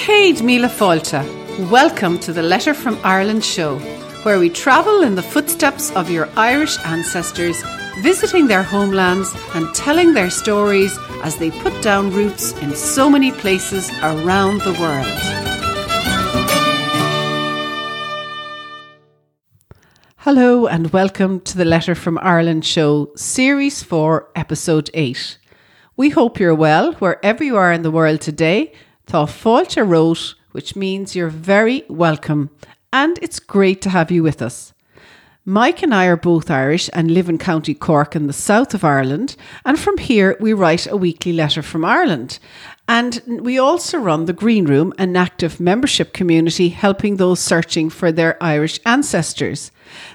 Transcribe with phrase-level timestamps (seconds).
[0.00, 1.70] Céad Míle.
[1.70, 3.78] Welcome to the Letter from Ireland show,
[4.22, 7.62] where we travel in the footsteps of your Irish ancestors,
[7.98, 13.30] visiting their homelands and telling their stories as they put down roots in so many
[13.30, 15.20] places around the world.
[20.16, 25.36] Hello and welcome to the Letter from Ireland show, Series 4, Episode 8.
[25.98, 28.72] We hope you're well wherever you are in the world today
[29.10, 32.48] Tá fáilte romhat, which means you're very welcome,
[32.92, 34.72] and it's great to have you with us.
[35.44, 38.84] Mike and I are both Irish and live in County Cork in the south of
[38.84, 42.38] Ireland, and from here we write a weekly letter from Ireland.
[42.86, 48.12] And we also run the Green Room, an active membership community helping those searching for
[48.12, 49.72] their Irish ancestors.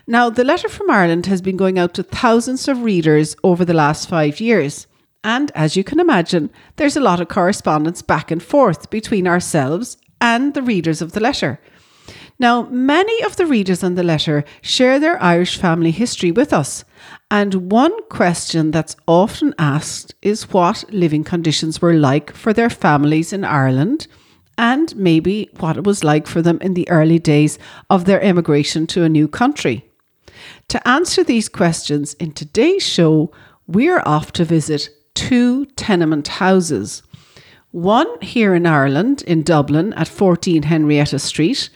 [0.07, 3.73] Now, the letter from Ireland has been going out to thousands of readers over the
[3.73, 4.87] last five years.
[5.25, 9.97] And as you can imagine, there's a lot of correspondence back and forth between ourselves
[10.21, 11.59] and the readers of the letter.
[12.37, 16.85] Now, many of the readers on the letter share their Irish family history with us.
[17.31, 23.33] And one question that's often asked is what living conditions were like for their families
[23.33, 24.05] in Ireland
[24.59, 27.57] and maybe what it was like for them in the early days
[27.89, 29.89] of their emigration to a new country.
[30.67, 33.31] To answer these questions in today's show,
[33.65, 37.01] we're off to visit two tenement houses.
[37.71, 41.69] One here in Ireland, in Dublin, at 14 Henrietta Street,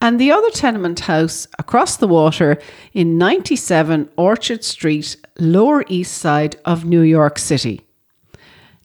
[0.00, 2.58] and the other tenement house across the water
[2.92, 7.80] in 97 Orchard Street, Lower East Side of New York City.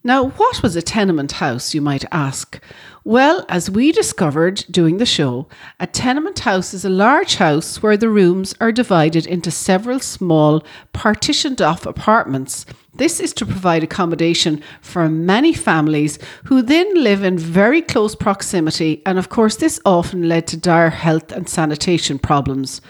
[0.03, 2.59] Now, what was a tenement house, you might ask?
[3.03, 5.47] Well, as we discovered doing the show,
[5.79, 10.63] a tenement house is a large house where the rooms are divided into several small,
[10.93, 17.37] partitioned off apartments this is to provide accommodation for many families who then live in
[17.37, 22.81] very close proximity, and of course, this often led to dire health and sanitation problems.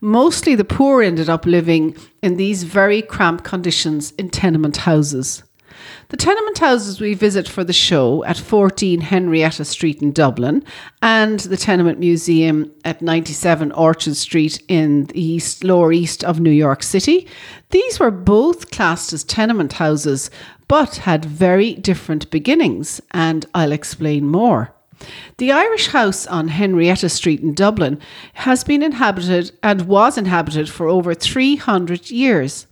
[0.00, 5.42] Mostly the poor ended up living in these very cramped conditions in tenement houses.
[6.08, 10.64] The tenement houses we visit for the show at 14 Henrietta Street in Dublin
[11.02, 16.50] and the Tenement Museum at 97 Orchard Street in the east, lower east of New
[16.50, 17.26] York City.
[17.70, 20.30] These were both classed as tenement houses
[20.68, 24.74] but had very different beginnings, and I'll explain more.
[25.38, 28.00] The Irish house on Henrietta Street in Dublin
[28.34, 32.66] has been inhabited and was inhabited for over 300 years.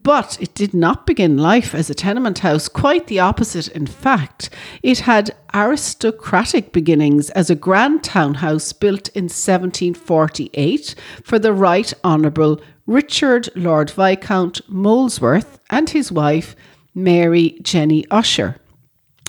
[0.00, 4.48] But it did not begin life as a tenement house, quite the opposite, in fact.
[4.82, 12.60] It had aristocratic beginnings as a grand townhouse built in 1748 for the Right Honourable
[12.86, 16.56] Richard Lord Viscount Molesworth and his wife,
[16.94, 18.56] Mary Jenny Usher.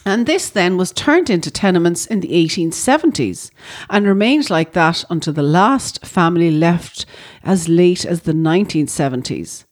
[0.06, 3.52] And this then was turned into tenements in the 1870s
[3.90, 7.06] and remained like that until the last family left
[7.44, 9.66] as late as the 1970s.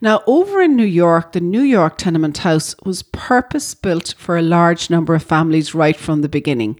[0.00, 4.42] Now, over in New York, the New York tenement house was purpose built for a
[4.42, 6.78] large number of families right from the beginning.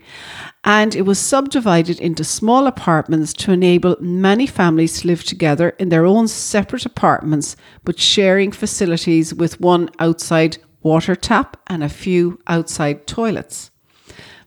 [0.65, 5.89] And it was subdivided into small apartments to enable many families to live together in
[5.89, 12.39] their own separate apartments, but sharing facilities with one outside water tap and a few
[12.47, 13.71] outside toilets.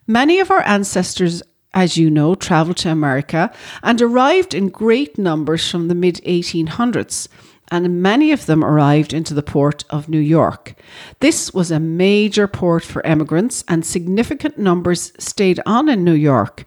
[0.08, 1.42] Many of our ancestors
[1.76, 7.28] as you know, travelled to America and arrived in great numbers from the mid 1800s
[7.70, 10.76] and many of them arrived into the port of New York.
[11.20, 16.66] This was a major port for emigrants, and significant numbers stayed on in New York.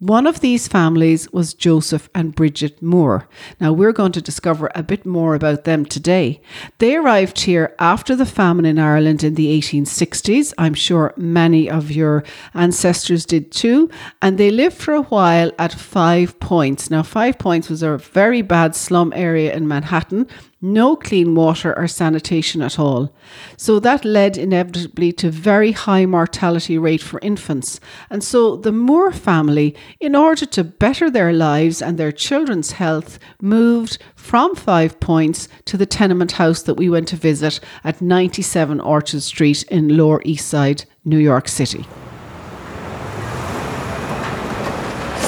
[0.00, 3.28] One of these families was Joseph and Bridget Moore.
[3.60, 6.40] Now, we're going to discover a bit more about them today.
[6.78, 10.54] They arrived here after the famine in Ireland in the 1860s.
[10.56, 12.22] I'm sure many of your
[12.54, 13.90] ancestors did too.
[14.22, 16.90] And they lived for a while at Five Points.
[16.90, 20.28] Now, Five Points was a very bad slum area in Manhattan
[20.60, 23.12] no clean water or sanitation at all.
[23.56, 27.80] So that led inevitably to very high mortality rate for infants.
[28.10, 33.18] And so the Moore family, in order to better their lives and their children's health,
[33.40, 38.80] moved from Five Points to the tenement house that we went to visit at 97
[38.80, 41.86] Orchard Street in Lower East Side, New York City.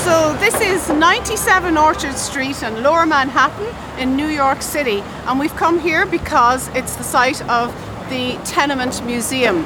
[0.05, 3.69] So this is 97 Orchard Street in Lower Manhattan
[4.01, 7.69] in New York City and we've come here because it's the site of
[8.09, 9.63] the Tenement Museum.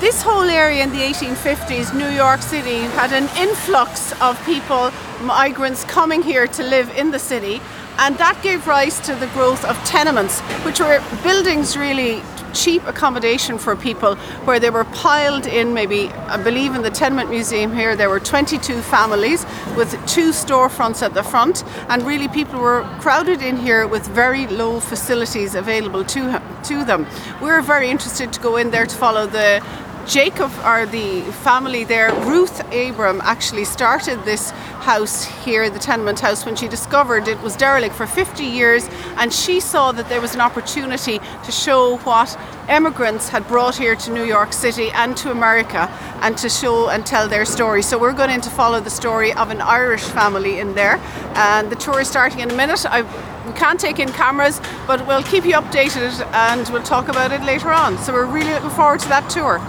[0.00, 4.90] This whole area in the 1850s, New York City, had an influx of people,
[5.22, 7.60] migrants coming here to live in the city
[7.98, 13.58] and that gave rise to the growth of tenements, which were buildings really cheap accommodation
[13.58, 14.16] for people
[14.46, 18.20] where they were piled in maybe I believe in the tenement museum here there were
[18.20, 19.44] 22 families
[19.76, 24.46] with two storefronts at the front and really people were crowded in here with very
[24.46, 27.06] low facilities available to to them.
[27.40, 29.62] we're very interested to go in there to follow the
[30.06, 34.50] Jacob, or the family there, Ruth Abram, actually started this
[34.80, 39.32] house here, the tenement house, when she discovered it was derelict for 50 years and
[39.32, 42.38] she saw that there was an opportunity to show what
[42.68, 45.88] emigrants had brought here to New York City and to America
[46.22, 47.82] and to show and tell their story.
[47.82, 50.96] So we're going to follow the story of an Irish family in there
[51.34, 52.84] and the tour is starting in a minute.
[52.86, 53.02] I,
[53.46, 57.42] we can't take in cameras, but we'll keep you updated and we'll talk about it
[57.42, 57.98] later on.
[57.98, 59.60] So we're really looking forward to that tour.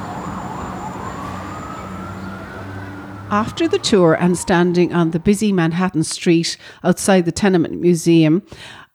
[3.31, 8.44] After the tour and standing on the busy Manhattan street outside the Tenement Museum,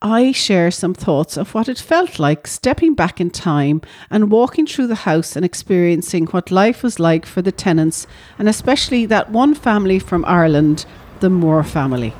[0.02, 3.80] I share some thoughts of what it felt like stepping back in time
[4.10, 8.06] and walking through the house and experiencing what life was like for the tenants,
[8.38, 10.84] and especially that one family from Ireland,
[11.20, 12.12] the Moore family.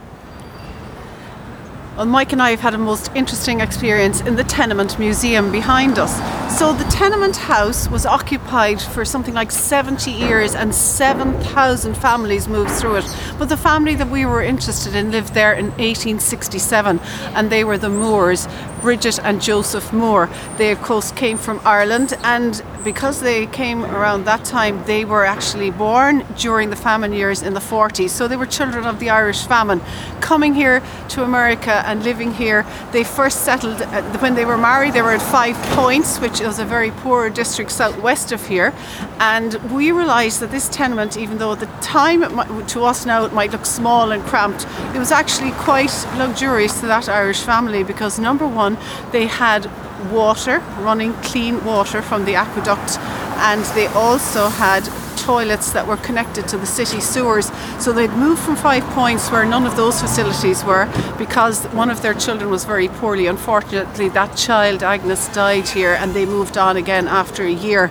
[1.97, 5.99] Well, Mike and I have had a most interesting experience in the tenement museum behind
[5.99, 6.15] us.
[6.59, 12.73] So, the tenement house was occupied for something like 70 years and 7,000 families moved
[12.73, 13.17] through it.
[13.39, 17.01] But the family that we were interested in lived there in 1867
[17.35, 18.47] and they were the Moores,
[18.83, 20.29] Bridget and Joseph Moore.
[20.59, 25.25] They, of course, came from Ireland and because they came around that time, they were
[25.25, 28.11] actually born during the famine years in the 40s.
[28.11, 29.81] So, they were children of the Irish famine.
[30.21, 32.67] Coming here to America and living here.
[32.93, 34.95] They first settled uh, when they were married.
[34.95, 38.75] They were at Five Points, which is a very poor district southwest of here,
[39.19, 43.25] and we realised that this tenement, even though at the time might, to us now
[43.25, 47.83] it might look small and cramped, it was actually quite luxurious to that Irish family
[47.85, 48.77] because number one,
[49.13, 49.71] they had
[50.11, 52.99] water, running clean water from the aqueduct,
[53.39, 54.87] and they also had
[55.17, 57.51] toilets that were connected to the city sewers.
[57.79, 62.03] So they'd moved from Five Points where none of those facilities were because one of
[62.03, 63.27] their children was very poorly.
[63.27, 67.91] Unfortunately, that child, Agnes, died here and they moved on again after a year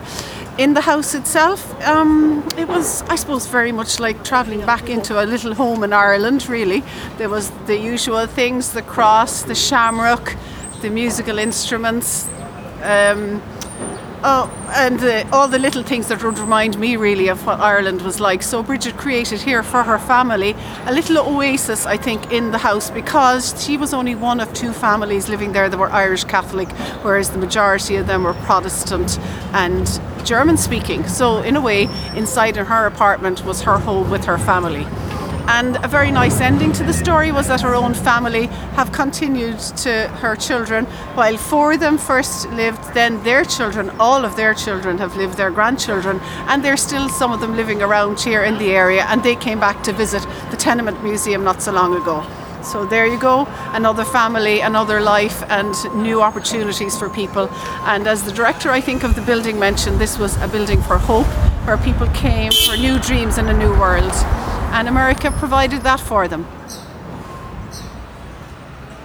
[0.57, 5.21] in the house itself, um, it was, I suppose, very much like travelling back into
[5.21, 6.81] a little home in Ireland, really.
[7.17, 10.35] There was the usual things the cross, the shamrock,
[10.81, 12.29] the musical instruments.
[12.81, 13.41] Um,
[14.27, 18.01] Oh, and uh, all the little things that would remind me really of what Ireland
[18.01, 18.41] was like.
[18.41, 20.55] So Bridget created here for her family
[20.87, 24.73] a little oasis, I think, in the house because she was only one of two
[24.73, 26.71] families living there that were Irish Catholic,
[27.03, 29.19] whereas the majority of them were Protestant
[29.53, 31.07] and German speaking.
[31.07, 31.83] So, in a way,
[32.15, 34.87] inside in her apartment was her home with her family.
[35.47, 39.59] And a very nice ending to the story was that her own family have continued
[39.59, 44.55] to her children, while four of them first lived, then their children, all of their
[44.55, 48.57] children have lived, their grandchildren, and there's still some of them living around here in
[48.57, 52.25] the area, and they came back to visit the Tenement Museum not so long ago.
[52.63, 57.47] So there you go, another family, another life, and new opportunities for people.
[57.85, 60.97] And as the director, I think, of the building mentioned, this was a building for
[60.97, 61.27] hope,
[61.67, 64.13] where people came for new dreams and a new world
[64.75, 66.45] and America provided that for them.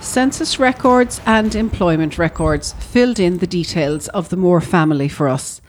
[0.00, 5.60] Census records and employment records filled in the details of the Moore family for us.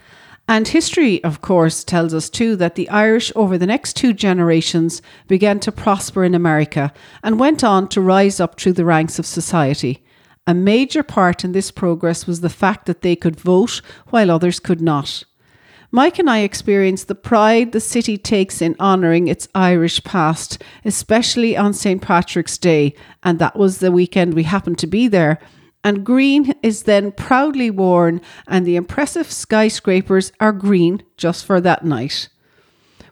[0.48, 5.04] And history, of course, tells us too that the Irish over the next two generations
[5.28, 6.92] began to prosper in America
[7.22, 10.04] and went on to rise up through the ranks of society.
[10.48, 14.60] A major part in this progress was the fact that they could vote while others
[14.60, 15.24] could not.
[15.94, 21.58] Mike and I experienced the pride the city takes in honouring its Irish past, especially
[21.58, 22.02] on St.
[22.02, 25.38] Patrick's Day, and that was the weekend we happened to be there.
[25.84, 31.84] And green is then proudly worn, and the impressive skyscrapers are green just for that
[31.84, 32.30] night.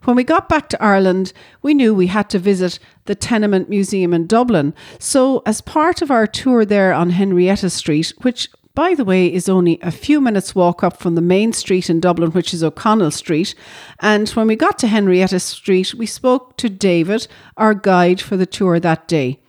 [0.05, 4.13] When we got back to Ireland, we knew we had to visit the Tenement Museum
[4.13, 4.74] in Dublin.
[4.98, 9.49] So, as part of our tour there on Henrietta Street, which by the way, is
[9.49, 13.11] only a few minutes' walk up from the main street in Dublin, which is O'Connell
[13.11, 13.55] Street.
[13.99, 18.45] And when we got to Henrietta Street, we spoke to David, our guide for the
[18.45, 19.39] tour that day.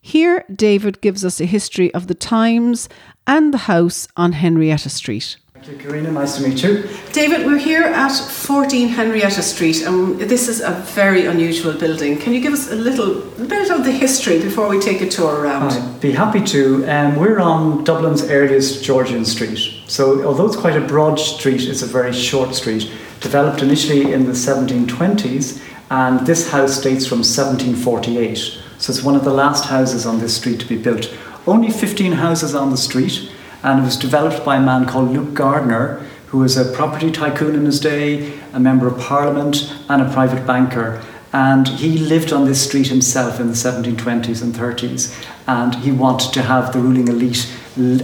[0.00, 2.88] Here, David gives us a history of the times
[3.26, 5.36] and the house on Henrietta Street.
[5.60, 6.12] Thank you, Karina.
[6.12, 6.88] Nice to meet you.
[7.12, 12.16] David, we're here at 14 Henrietta Street, and this is a very unusual building.
[12.16, 15.40] Can you give us a little bit of the history before we take a tour
[15.40, 15.72] around?
[15.72, 16.88] I'd be happy to.
[16.88, 19.58] Um, we're on Dublin's earliest Georgian street.
[19.88, 22.92] So, although it's quite a broad street, it's a very short street.
[23.20, 25.60] Developed initially in the 1720s,
[25.90, 28.36] and this house dates from 1748.
[28.78, 31.12] So, it's one of the last houses on this street to be built.
[31.48, 35.34] Only 15 houses on the street and it was developed by a man called Luke
[35.34, 40.12] Gardiner, who was a property tycoon in his day, a member of parliament, and a
[40.12, 41.02] private banker.
[41.32, 45.14] And he lived on this street himself in the 1720s and 30s,
[45.46, 47.50] and he wanted to have the ruling elite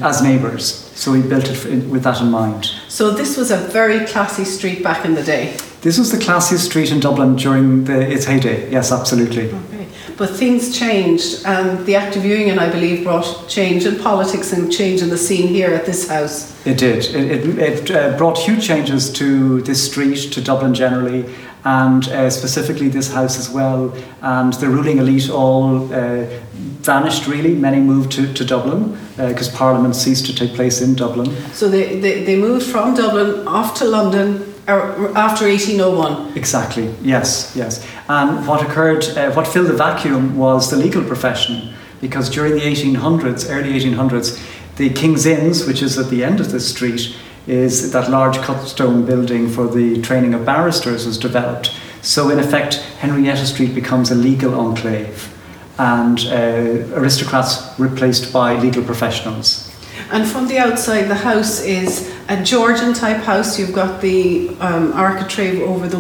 [0.03, 0.85] as neighbours.
[0.95, 2.67] So he built it with that in mind.
[2.89, 5.57] So this was a very classy street back in the day.
[5.81, 8.71] This was the classiest street in Dublin during the, its heyday.
[8.71, 9.51] Yes, absolutely.
[9.51, 9.87] Okay.
[10.17, 14.73] But things changed, and the Act of Union, I believe, brought change in politics and
[14.73, 16.55] change in the scene here at this house.
[16.65, 17.05] It did.
[17.07, 21.25] It, it, it uh, brought huge changes to this street, to Dublin generally,
[21.65, 23.93] and uh, specifically this house as well.
[24.23, 27.55] And the ruling elite all uh, vanished really.
[27.55, 31.35] Many moved to, to Dublin because uh, Parliament ceased to take place in Dublin.
[31.53, 36.37] So they, they, they moved from Dublin off to London after 1801.
[36.37, 37.87] Exactly, yes, yes.
[38.09, 42.61] And what occurred, uh, what filled the vacuum was the legal profession because during the
[42.61, 44.39] 1800s, early 1800s,
[44.77, 47.17] the King's Inns, which is at the end of this street,
[47.47, 51.71] is that large cut stone building for the training of barristers was developed.
[52.03, 55.31] So in effect, Henrietta Street becomes a legal enclave
[55.79, 59.74] and uh, aristocrats replaced by legal professionals.
[60.11, 63.59] And from the outside, the house is a Georgian type house.
[63.59, 65.99] You've got the um, architrave over the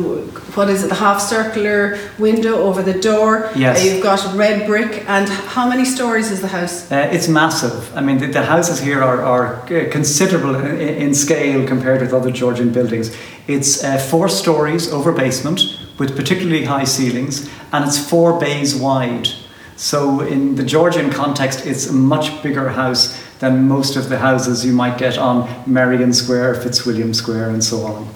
[0.56, 3.50] what is it, the half circular window over the door.
[3.56, 3.80] Yes.
[3.80, 5.04] Uh, you've got red brick.
[5.08, 6.90] And how many stories is the house?
[6.90, 7.94] Uh, it's massive.
[7.96, 12.12] I mean, the, the houses here are, are uh, considerable in, in, scale compared with
[12.12, 13.16] other Georgian buildings.
[13.48, 15.60] It's uh, four stories over basement
[15.98, 19.28] with particularly high ceilings, and it's four bays wide.
[19.76, 24.64] So, in the Georgian context, it's a much bigger house than most of the houses
[24.64, 25.36] you might get on
[25.66, 28.08] Merrion Square, Fitzwilliam Square, and so on.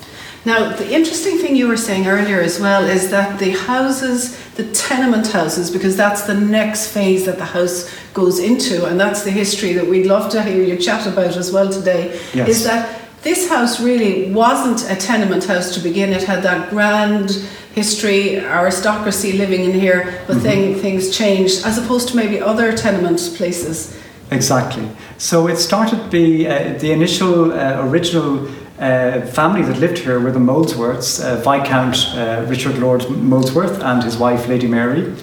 [0.45, 4.73] Now, the interesting thing you were saying earlier as well is that the houses, the
[4.73, 9.31] tenement houses, because that's the next phase that the house goes into, and that's the
[9.31, 12.49] history that we'd love to hear you chat about as well today, yes.
[12.49, 16.13] is that this house really wasn't a tenement house to begin.
[16.13, 17.31] It had that grand
[17.75, 20.49] history, aristocracy living in here, but mm-hmm.
[20.49, 23.99] thing, things changed as opposed to maybe other tenement places.
[24.31, 24.89] Exactly.
[25.17, 28.47] So it started be uh, the initial uh, original
[28.79, 34.03] uh, family that lived here were the Molesworths, uh, Viscount uh, Richard Lord Molesworth and
[34.03, 35.15] his wife Lady Mary,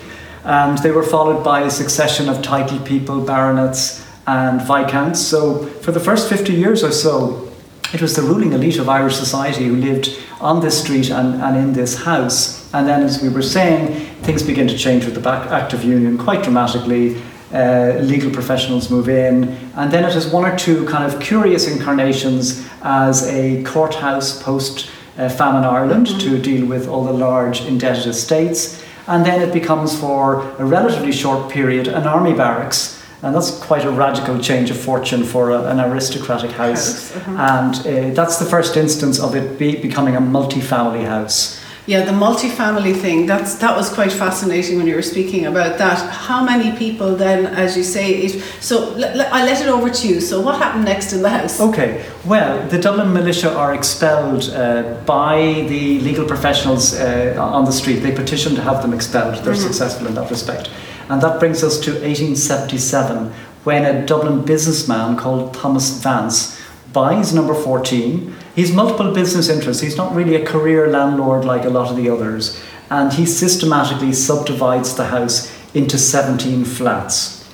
[0.44, 5.20] and they were followed by a succession of titled people, baronets and viscounts.
[5.20, 7.52] So for the first fifty years or so,
[7.94, 10.10] it was the ruling elite of Irish society who lived
[10.42, 12.74] on this street and, and in this house.
[12.74, 13.94] And then, as we were saying,
[14.24, 17.22] things begin to change with the Act of Union quite dramatically.
[17.56, 21.68] Uh, legal professionals move in, and then it has one or two kind of curious
[21.68, 26.20] incarnations as a courthouse post uh, famine Ireland mm-hmm.
[26.20, 28.84] to deal with all the large indebted estates.
[29.08, 32.96] And then it becomes, for a relatively short period, an army barracks
[33.26, 37.12] and that's quite a radical change of fortune for a, an aristocratic house.
[37.12, 37.32] house uh-huh.
[37.32, 41.60] And uh, that's the first instance of it be, becoming a multi-family house.
[41.88, 46.00] Yeah, the multi-family thing, that's, that was quite fascinating when you were speaking about that.
[46.10, 49.92] How many people then, as you say, it, so l- l- I let it over
[49.92, 50.20] to you.
[50.20, 51.62] So what happened next in the house?
[51.62, 57.72] Okay, well, the Dublin militia are expelled uh, by the legal professionals uh, on the
[57.72, 57.98] street.
[57.98, 59.36] They petition to have them expelled.
[59.44, 59.62] They're mm-hmm.
[59.62, 60.72] successful in that respect.
[61.10, 63.32] And that brings us to 1877
[63.64, 66.60] when a Dublin businessman called Thomas Vance
[66.94, 68.34] buys number 14.
[68.56, 69.84] He's multiple business interests.
[69.84, 72.62] He's not really a career landlord like a lot of the others.
[72.90, 77.48] And he systematically subdivides the house into 17 flats.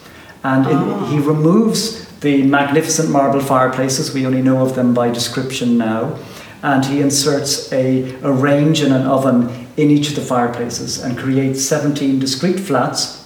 [0.44, 1.06] And oh.
[1.06, 4.14] he removes the magnificent marble fireplaces.
[4.14, 6.20] We only know of them by description now.
[6.62, 11.18] And he inserts a, a range and an oven in each of the fireplaces and
[11.18, 13.22] creates 17 discrete flats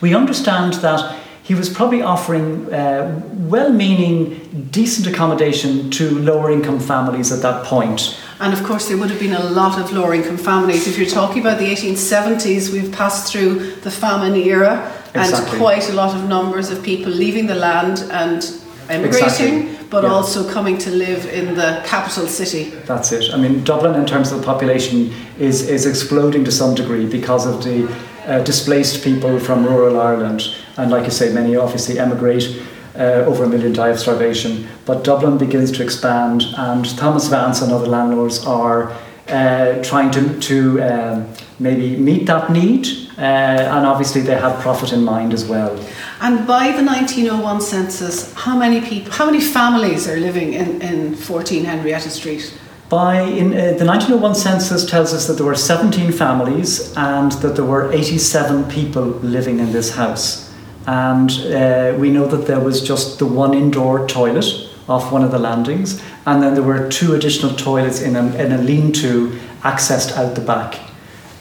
[0.00, 1.17] we understand that
[1.48, 7.64] he was probably offering uh, well meaning, decent accommodation to lower income families at that
[7.64, 8.20] point.
[8.38, 10.86] And of course, there would have been a lot of lower income families.
[10.86, 15.52] If you're talking about the 1870s, we've passed through the famine era exactly.
[15.52, 18.44] and quite a lot of numbers of people leaving the land and
[18.90, 19.68] emigrating.
[19.68, 19.86] Exactly.
[19.88, 20.10] But yeah.
[20.10, 22.64] also coming to live in the capital city.
[22.84, 23.32] That's it.
[23.32, 27.46] I mean, Dublin, in terms of the population, is, is exploding to some degree because
[27.46, 27.88] of the
[28.26, 30.42] uh, displaced people from rural Ireland.
[30.78, 32.62] And like you say, many obviously emigrate.
[32.96, 34.66] Uh, over a million die of starvation.
[34.84, 38.92] But Dublin begins to expand, and Thomas Vance and other landlords are
[39.28, 44.92] uh, trying to, to um, maybe meet that need, uh, and obviously they have profit
[44.92, 45.78] in mind as well.
[46.20, 51.14] And by the 1901 census, how many people, how many families are living in, in
[51.14, 52.52] 14 Henrietta Street?
[52.88, 57.54] By in, uh, the 1901 census tells us that there were 17 families and that
[57.54, 60.47] there were 87 people living in this house.
[60.88, 64.46] And uh, we know that there was just the one indoor toilet
[64.88, 68.52] off one of the landings, and then there were two additional toilets in a, in
[68.52, 69.28] a lean to
[69.60, 70.76] accessed out the back.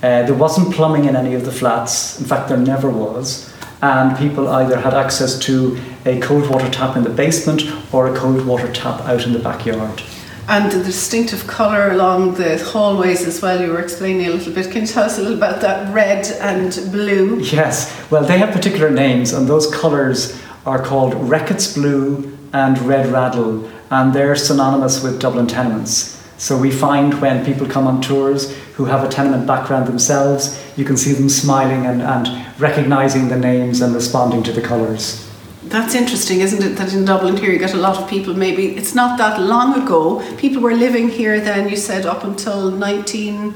[0.03, 3.53] Uh, there wasn't plumbing in any of the flats, in fact, there never was.
[3.81, 7.61] And people either had access to a cold water tap in the basement
[7.93, 10.03] or a cold water tap out in the backyard.
[10.49, 14.71] And the distinctive colour along the hallways as well, you were explaining a little bit.
[14.71, 17.39] Can you tell us a little about that red and blue?
[17.41, 23.11] Yes, well, they have particular names, and those colours are called Reckitt's Blue and Red
[23.11, 26.13] Raddle, and they're synonymous with Dublin tenements.
[26.37, 30.85] So we find when people come on tours who have a tenement background themselves, you
[30.85, 35.26] can see them smiling and, and recognising the names and responding to the colours.
[35.69, 36.77] That's interesting, isn't it?
[36.77, 38.33] That in Dublin here you get a lot of people.
[38.33, 40.23] Maybe it's not that long ago.
[40.37, 41.67] People were living here then.
[41.67, 43.53] You said up until nineteen.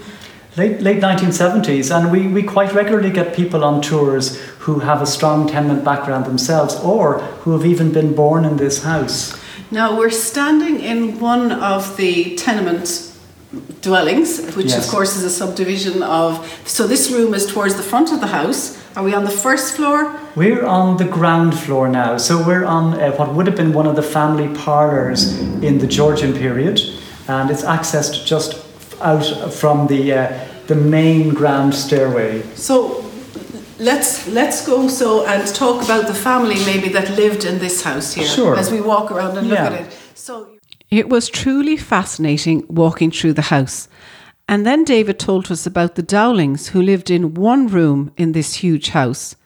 [0.57, 5.05] Late, late 1970s, and we, we quite regularly get people on tours who have a
[5.05, 9.33] strong tenement background themselves or who have even been born in this house.
[9.71, 13.10] Now we're standing in one of the tenement
[13.81, 14.85] dwellings, which Yes.
[14.85, 16.39] of course is a subdivision of.
[16.65, 18.77] So this room is towards the front of the house.
[18.95, 20.11] Are we on the first floor?
[20.35, 23.87] We're on the ground floor now, so we're on uh, what would have been one
[23.89, 26.79] of the family parlours in the Georgian period,
[27.27, 28.55] and it's accessed just
[29.01, 30.27] out from the uh,
[30.67, 32.41] the main grand stairway.
[32.55, 33.03] So
[33.79, 38.13] let's let's go so and talk about the family maybe that lived in this house
[38.13, 38.55] here Sure.
[38.59, 39.65] as we walk around and look Yeah.
[39.67, 39.87] at it.
[40.15, 40.47] So
[40.91, 43.87] It was truly fascinating walking through the house.
[44.49, 48.55] And then David told us about the Dowlings who lived in one room in this
[48.55, 49.37] huge house.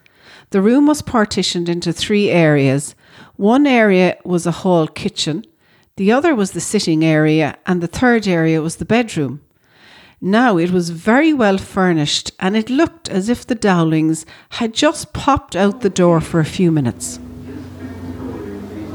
[0.50, 2.96] The room was partitioned into three areas.
[3.36, 5.44] One area was a hall kitchen,
[5.96, 9.40] the other was the sitting area, and the third area was the bedroom.
[10.20, 15.12] Now it was very well furnished, and it looked as if the Dowlings had just
[15.12, 17.20] popped out the door for a few minutes.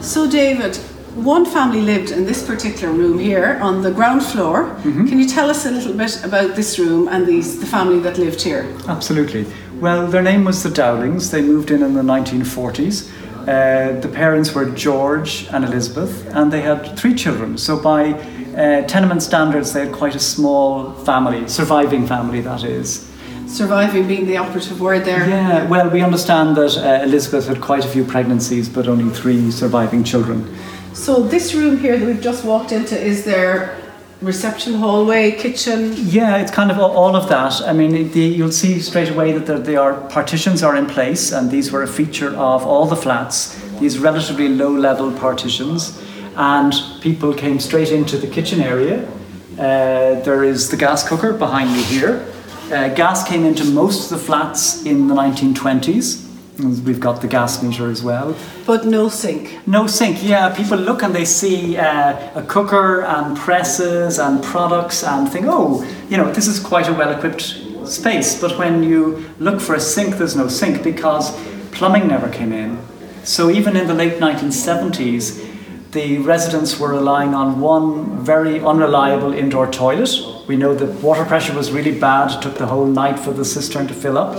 [0.02, 0.78] So, David,
[1.16, 4.76] one family lived in this particular room here on the ground floor.
[4.82, 8.18] Can you tell us a little bit about this room and these, the family that
[8.18, 8.74] lived here?
[8.88, 9.46] Absolutely.
[9.80, 11.32] Well, their name was the Dowlings.
[11.32, 13.12] They moved in in the 1940s.
[13.42, 17.58] Uh, the parents were George and Elizabeth, and they had three children.
[17.58, 23.10] So, by uh, tenement standards, they had quite a small family, surviving family, that is.
[23.48, 25.28] Surviving being the operative word there.
[25.28, 29.50] Yeah, well, we understand that uh, Elizabeth had quite a few pregnancies, but only three
[29.50, 30.56] surviving children.
[30.94, 33.78] So, this room here that we've just walked into is their
[34.22, 35.94] reception hallway, kitchen.
[35.96, 37.62] Yeah, it's kind of all- of that.
[37.66, 41.32] I mean, the, you'll see straight away that there, they are partitions are in place,
[41.32, 43.58] and these were a feature of all the flats.
[43.80, 46.00] These relatively low-level partitions,
[46.36, 49.08] and people came straight into the kitchen area.
[49.54, 52.26] Uh, there is the gas cooker behind me here.
[52.72, 56.21] Uh, gas came into most of the flats in the 1920s.
[56.62, 58.36] We've got the gas meter as well.
[58.66, 59.68] But no sink.
[59.68, 60.54] No sink, yeah.
[60.56, 65.84] People look and they see uh, a cooker and presses and products and think, oh,
[66.10, 67.42] you know, this is quite a well equipped
[67.88, 68.40] space.
[68.40, 71.32] But when you look for a sink, there's no sink because
[71.72, 72.80] plumbing never came in.
[73.24, 75.48] So even in the late 1970s,
[75.92, 80.10] the residents were relying on one very unreliable indoor toilet.
[80.48, 83.44] We know that water pressure was really bad, it took the whole night for the
[83.44, 84.36] cistern to fill up.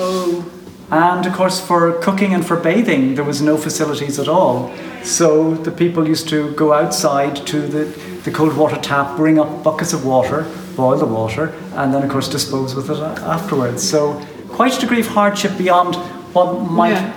[0.92, 4.70] And of course, for cooking and for bathing, there was no facilities at all.
[5.02, 7.84] So the people used to go outside to the,
[8.24, 10.44] the cold water tap, bring up buckets of water,
[10.76, 13.82] boil the water, and then, of course, dispose with it afterwards.
[13.88, 15.96] So quite a degree of hardship beyond
[16.34, 17.12] what might Yeah.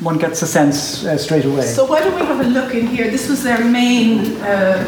[0.00, 1.62] one gets a sense uh, straight away.
[1.66, 3.10] So, why don't we have a look in here?
[3.10, 4.82] This was their main uh,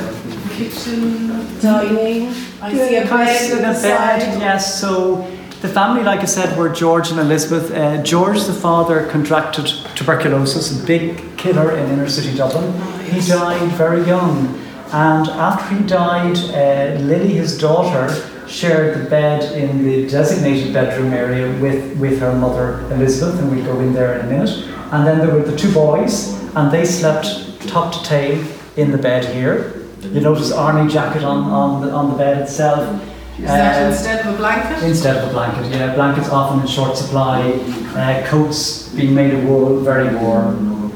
[0.56, 1.28] kitchen,
[1.60, 2.28] dining.
[2.62, 4.40] I see a bed in a bed.
[4.40, 5.26] Yes, so
[5.62, 7.70] the family, like I said, were George and Elizabeth.
[7.70, 12.72] Uh, George, the father, contracted tuberculosis, a big killer in inner city Dublin.
[13.04, 14.58] He died very young,
[14.92, 18.12] and after he died, uh, Lily, his daughter,
[18.48, 23.64] shared the bed in the designated bedroom area with, with her mother Elizabeth, and we'll
[23.64, 24.50] go in there in a minute.
[24.90, 27.26] And then there were the two boys, and they slept
[27.68, 28.44] top to tail
[28.76, 29.86] in the bed here.
[30.00, 33.00] You notice army jacket on, on, the, on the bed itself.
[33.38, 34.82] Is that Uh, instead of a blanket?
[34.82, 35.94] Instead of a blanket, yeah.
[35.94, 37.52] Blankets often in short supply.
[37.96, 40.90] Uh, coats being made of wool, very warm.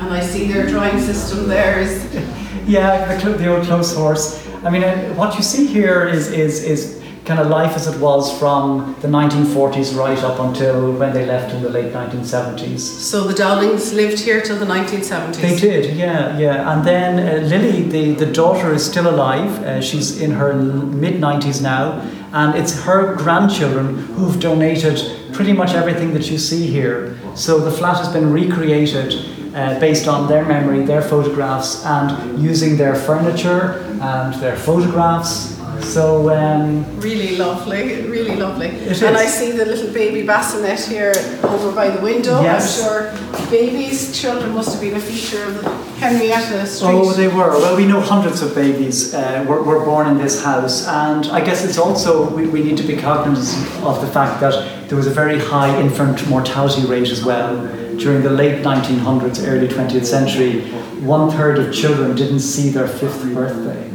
[0.00, 2.04] And I see their drying system there is.
[2.64, 4.38] Yeah, the, the old clothes horse.
[4.64, 8.00] I mean, uh, what you see here is, is, is kind of life as it
[8.00, 12.80] was from the 1940s right up until when they left in the late 1970s.
[12.80, 15.36] So the Dowlings lived here till the 1970s.
[15.36, 16.72] They did, yeah, yeah.
[16.72, 19.62] And then uh, Lily, the, the daughter, is still alive.
[19.62, 22.00] Uh, she's in her mid 90s now.
[22.32, 24.98] And it's her grandchildren who've donated
[25.32, 27.18] pretty much everything that you see here.
[27.34, 29.14] So the flat has been recreated
[29.54, 35.60] uh, based on their memory, their photographs, and using their furniture and their photographs.
[35.82, 38.68] So um, really lovely, really lovely.
[38.68, 39.02] And is.
[39.02, 41.12] I see the little baby bassinet here
[41.44, 42.40] over by the window.
[42.40, 42.82] Yes.
[42.82, 45.62] I'm sure babies, children must have been a feature of
[45.98, 46.88] Henrietta Street.
[46.88, 47.50] Oh, they were.
[47.50, 51.44] Well, we know hundreds of babies uh, were, were born in this house, and I
[51.44, 55.06] guess it's also we, we need to be cognizant of the fact that there was
[55.06, 57.56] a very high infant mortality rate as well
[57.98, 60.60] during the late 1900s, early 20th century.
[61.00, 63.88] One third of children didn't see their fifth birthday.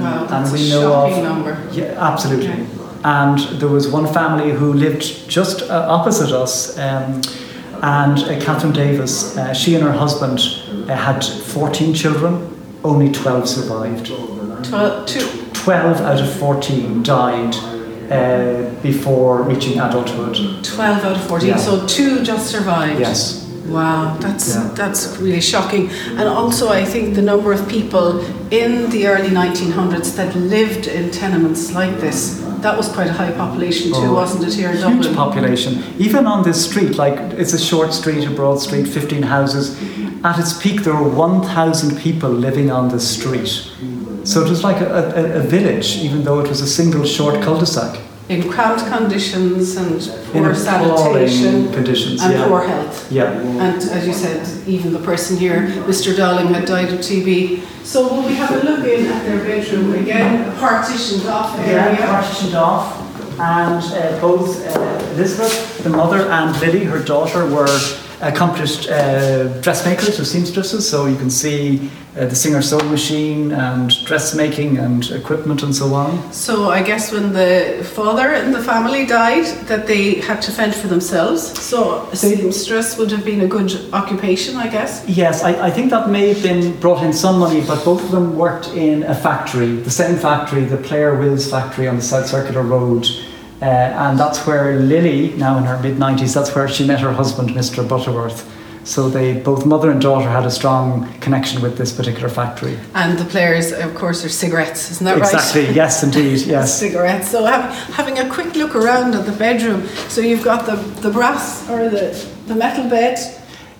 [0.00, 1.68] wow, that's and a we know shocking of number.
[1.72, 2.66] yeah, absolutely.
[3.04, 7.20] And there was one family who lived just uh, opposite us, um,
[7.82, 9.36] and uh, Catherine Davis.
[9.36, 10.38] Uh, she and her husband
[10.90, 12.50] uh, had 14 children.
[12.82, 14.06] Only 12 survived.
[14.64, 15.26] Twelve, two.
[15.52, 17.54] 12 out of 14 died
[18.10, 20.62] uh, before reaching adulthood.
[20.64, 21.56] 12 out of 14, Yeah.
[21.56, 23.00] so two just survived.
[23.00, 23.43] Yes.
[23.68, 24.70] Wow, that's Yeah.
[24.74, 25.88] that's really shocking.
[26.18, 31.10] And also, I think the number of people in the early 1900s that lived in
[31.10, 34.76] tenements like this, that was quite a high population too, Oh, wasn't it, here in
[34.76, 35.14] Huge Dublin?
[35.14, 35.82] population.
[35.98, 39.76] Even on this street, like it's a short street, a broad street, 15 houses.
[40.22, 43.70] At its peak, there were 1,000 people living on this street.
[44.24, 47.42] So it was like a, a, a village, even though it was a single short
[47.42, 47.98] cul-de-sac.
[48.28, 50.00] In cramped conditions and
[50.32, 52.22] poor appalling sanitation conditions.
[52.22, 52.48] and yeah.
[52.48, 53.12] poor health.
[53.12, 53.30] Yeah.
[53.32, 56.16] And as you said, even the person here, Mr.
[56.16, 57.62] Darling, had died of TB.
[57.84, 61.94] So will we have a look in at their bedroom again, a partitioned off Yeah,
[62.06, 62.98] partitioned off.
[63.38, 67.66] And uh, both uh, Elizabeth, the mother, and Lily, her daughter, were
[68.20, 70.88] accomplished uh, dressmakers or seamstresses.
[70.88, 75.92] So you can see uh, the Singer sewing machine and dressmaking and equipment and so
[75.94, 76.32] on.
[76.32, 80.74] So I guess when the father and the family died, that they had to fend
[80.74, 81.58] for themselves.
[81.60, 85.04] So a seamstress would have been a good occupation, I guess.
[85.08, 88.10] Yes, I, I think that may have been brought in some money, but both of
[88.10, 92.26] them worked in a factory, the same factory, the Player Wills factory on the South
[92.26, 93.06] Circular Road.
[93.62, 97.12] Uh, and that's where Lily, now in her mid 90s, that's where she met her
[97.12, 97.88] husband, Mr.
[97.88, 98.50] Butterworth.
[98.84, 102.78] So they, both mother and daughter, had a strong connection with this particular factory.
[102.94, 105.70] And the players, of course, are cigarettes, isn't that exactly, right?
[105.70, 105.74] Exactly.
[105.74, 106.78] Yes, indeed, yes.
[106.78, 107.30] Cigarettes.
[107.30, 109.86] So have, having a quick look around at the bedroom.
[110.08, 113.18] So you've got the, the brass or the, the metal bed.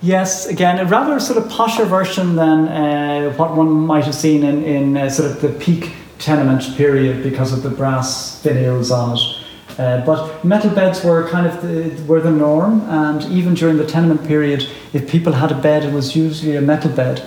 [0.01, 4.43] Yes, again, a rather sort of posher version than uh, what one might have seen
[4.43, 9.17] in, in uh, sort of the peak tenement period because of the brass finials on
[9.17, 9.44] it.
[9.77, 13.85] Uh, but metal beds were kind of the, were the norm, and even during the
[13.85, 17.21] tenement period, if people had a bed, it was usually a metal bed.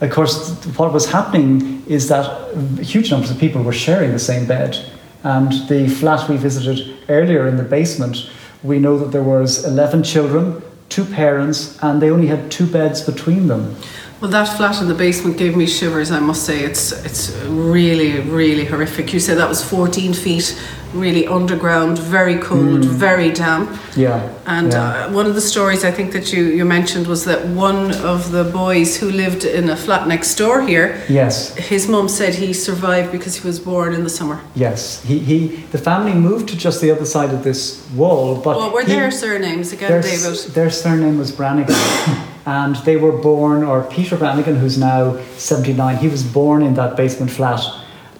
[0.00, 4.46] Of course, what was happening is that huge numbers of people were sharing the same
[4.46, 4.76] bed.
[5.22, 8.28] And the flat we visited earlier in the basement,
[8.64, 13.00] we know that there was 11 children, two parents, and they only had two beds
[13.00, 13.76] between them.
[14.22, 16.12] Well, that flat in the basement gave me shivers.
[16.12, 19.12] I must say, it's it's really really horrific.
[19.12, 20.56] You said that was 14 feet,
[20.94, 23.68] really underground, very cold, very damp.
[23.96, 24.32] Yeah.
[24.46, 25.06] And yeah.
[25.06, 28.30] uh, one of the stories I think that you, you mentioned was that one of
[28.30, 32.52] the boys who lived in a flat next door here, yes, his mum said he
[32.52, 34.38] survived because he was born in the summer.
[34.54, 35.02] yes.
[35.02, 35.38] He, he,
[35.72, 38.92] the family moved to just the other side of this wall, but What were he-
[38.94, 40.38] their surnames again, their, David?
[40.54, 41.74] their surname was Brannigan.
[42.46, 46.96] and they were born, or Peter Brannigan, who's now 79, he was born in that
[46.96, 47.60] basement flat.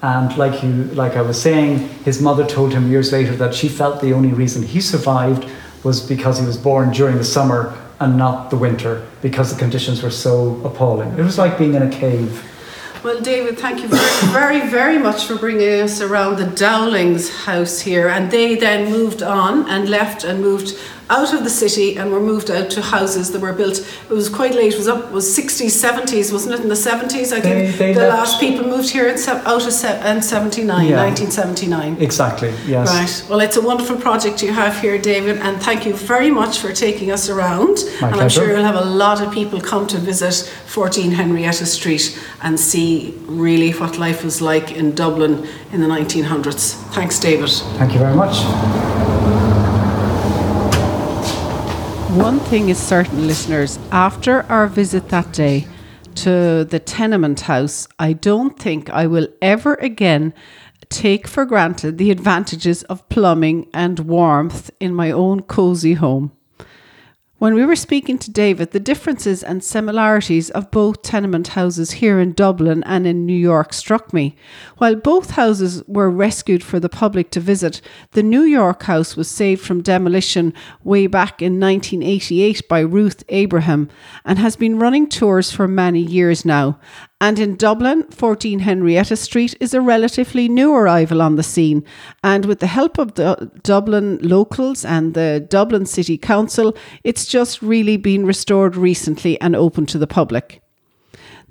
[0.03, 3.69] And like you, like I was saying, his mother told him years later that she
[3.69, 5.49] felt the only reason he survived
[5.85, 10.03] was because he was born during the summer and not the winter, because the conditions
[10.03, 11.17] were so appalling.
[11.19, 12.49] It was like being in a cave.
[13.05, 17.81] Well, David, thank you very, very, very much for bringing us around the Dowlings house
[17.81, 18.09] here.
[18.09, 20.79] And they then moved on and left and moved
[21.11, 23.79] out of the city and were moved out to houses that were built.
[24.11, 24.73] It was quite late.
[24.75, 25.05] It was up.
[25.07, 26.61] It was 60s, 70s, wasn't it?
[26.61, 29.73] In the 70s, I think They- they the last people moved here in out of
[29.73, 30.97] se- in 79, Yeah.
[30.97, 31.97] 1979.
[32.01, 32.89] Exactly, yes.
[32.89, 33.23] Right.
[33.31, 36.73] Well, it's a wonderful project you have here, David, and thank you very much for
[36.73, 37.77] taking us around.
[38.01, 40.35] My and I'm sure you'll have a lot of people come to visit
[40.67, 46.75] 14 Henrietta Street and see really what life was like in Dublin in the 1900s.
[46.93, 47.51] Thanks, David.
[47.79, 49.52] Thank you very much.
[52.13, 55.67] One thing is certain, listeners, after our visit that day
[56.17, 60.35] to the tenement house, I don't think I will ever again
[60.91, 66.33] take for granted the advantages of plumbing and warmth in my own cosy home.
[67.43, 72.21] When we were speaking to David, the differences and similarities of both tenement houses here
[72.21, 74.37] in Dublin and in New York struck me.
[74.79, 77.81] While both houses were rescued for the public to visit,
[78.13, 83.89] the New York house was saved from demolition way back in 1988 by Ruth Abraham
[84.25, 86.79] and has been running tours for many years now.
[87.23, 91.85] And in Dublin, 14 Henrietta Street is a relatively new arrival on the scene.
[92.25, 97.63] And with the help of the Dublin locals and the Dublin City Council, it's just
[97.63, 100.63] really been restored recently and open to the public.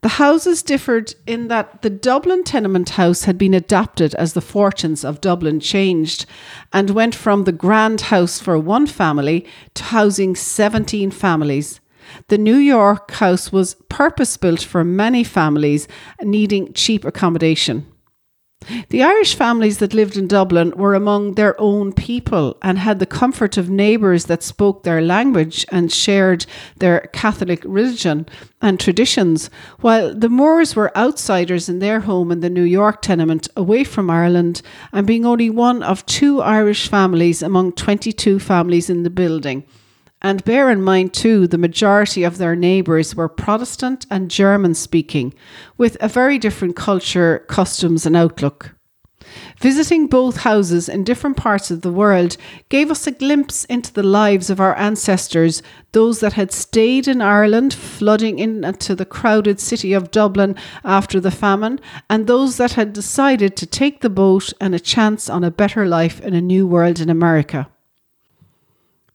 [0.02, 5.06] The houses differed in that the Dublin tenement house had been adapted as the fortunes
[5.06, 6.26] of Dublin changed
[6.74, 11.81] and went from the grand house for one family to housing 17 families.
[12.28, 15.88] The New York house was purpose built for many families
[16.22, 17.86] needing cheap accommodation.
[18.90, 23.08] The Irish families that lived in Dublin were among their own people and had the
[23.08, 26.46] comfort of neighbours that spoke their language and shared
[26.78, 28.28] their Catholic religion
[28.62, 33.48] and traditions, while the Moores were outsiders in their home in the New York tenement
[33.58, 34.62] away from Ireland
[34.94, 39.66] and being only one of two Irish families among 22 families in the building.
[40.22, 45.34] And bear in mind, too, the majority of their neighbours were Protestant and German speaking,
[45.78, 48.76] with a very different culture, customs, and outlook.
[49.60, 52.38] Visiting both houses in different parts of the world
[52.70, 57.22] gave us a glimpse into the lives of our ancestors, those that had stayed in
[57.22, 61.80] Ireland, flooding into the crowded city of Dublin after the famine,
[62.10, 65.86] and those that had decided to take the boat and a chance on a better
[65.88, 67.70] life in a new world in America.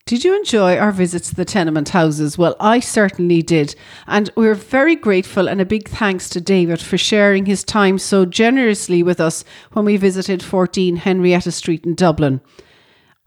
[0.07, 2.38] Did you enjoy our visits to the tenement houses?
[2.38, 3.75] Well, I certainly did.
[4.07, 8.25] And we're very grateful and a big thanks to David for sharing his time so
[8.25, 9.42] generously with us
[9.73, 12.40] when we visited 14 Henrietta Street in Dublin.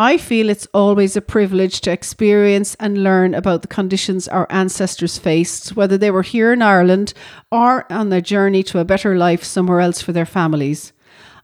[0.02, 5.18] I feel it's always a privilege to experience and learn about the conditions our ancestors
[5.18, 7.14] faced, whether they were here in Ireland
[7.52, 10.94] or on their journey to a better life somewhere else for their families.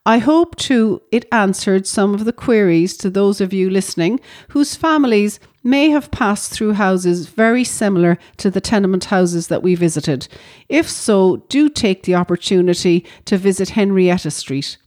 [0.06, 4.76] I hope too it answered some of the queries to those of you listening whose
[4.76, 10.28] families may have passed through houses very similar to the tenement houses that we visited.
[10.70, 14.78] If so, do take the opportunity to visit Henrietta Street.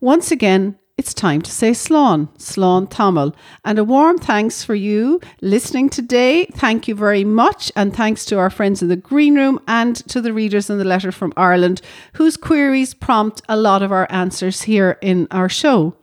[0.00, 3.34] Once again, it's time to say Slán, Slán Tamil.
[3.64, 6.46] And a warm thanks for you listening today.
[6.46, 7.70] Thank you very much.
[7.76, 10.84] And thanks to our friends in the green room and to the readers in the
[10.84, 11.80] letter from Ireland,
[12.14, 15.94] whose queries prompt a lot of our answers here in our show.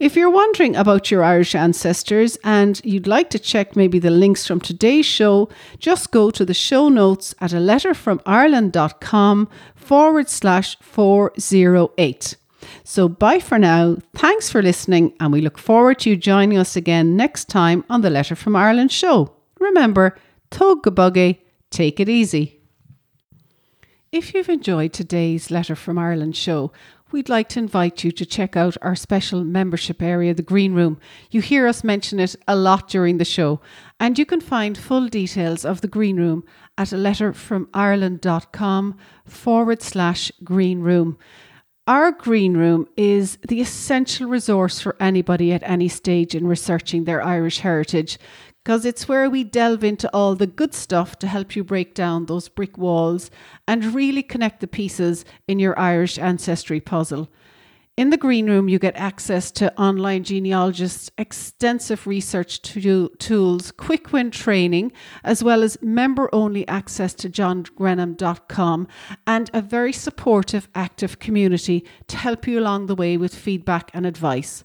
[0.00, 4.46] If you're wondering about your Irish ancestors and you'd like to check maybe the links
[4.46, 12.36] from today's show, just go to the show notes at a letterfromireland.com forward slash 408.
[12.90, 13.98] So bye for now.
[14.16, 18.00] Thanks for listening, and we look forward to you joining us again next time on
[18.00, 19.32] the Letter from Ireland show.
[19.60, 20.18] Remember,
[20.50, 22.60] tug buggy, take it easy.
[24.10, 26.72] If you've enjoyed today's Letter from Ireland show,
[27.12, 30.98] we'd like to invite you to check out our special membership area, the Green Room.
[31.30, 33.60] You hear us mention it a lot during the show,
[34.00, 36.42] and you can find full details of the Green Room
[36.76, 41.18] at a letterfromireland.com forward slash green room.
[41.90, 47.20] Our green room is the essential resource for anybody at any stage in researching their
[47.20, 48.16] Irish heritage
[48.62, 52.26] because it's where we delve into all the good stuff to help you break down
[52.26, 53.28] those brick walls
[53.66, 57.28] and really connect the pieces in your Irish ancestry puzzle.
[58.00, 64.10] In the green room, you get access to online genealogists' extensive research to- tools, quick
[64.10, 68.88] win training, as well as member only access to johngrenham.com
[69.26, 74.06] and a very supportive, active community to help you along the way with feedback and
[74.06, 74.64] advice.